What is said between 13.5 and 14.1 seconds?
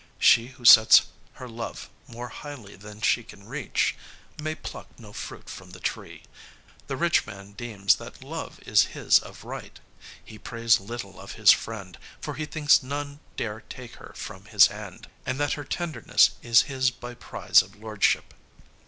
take